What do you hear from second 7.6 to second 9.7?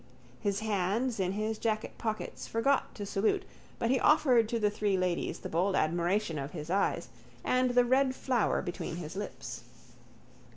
the red flower between his lips.